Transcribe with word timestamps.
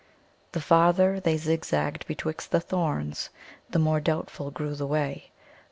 The 0.53 0.59
farther 0.61 1.19
they 1.19 1.37
zigzagged 1.37 2.07
betwixt 2.07 2.49
the 2.49 2.59
thorns, 2.59 3.29
the 3.69 3.77
more 3.77 3.99
doubtful 3.99 4.49
grew 4.49 4.73
the 4.73 4.87
way. 4.87 5.29